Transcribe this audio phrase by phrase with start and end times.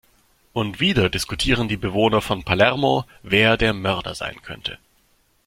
[0.51, 4.79] Und wieder diskutieren die Bewohner von Palermo, wer der Mörder sein könnte.